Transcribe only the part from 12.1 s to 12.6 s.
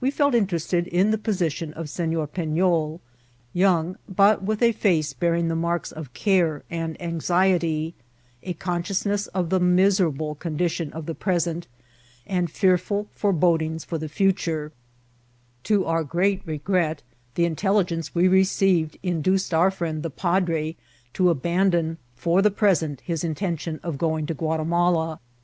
and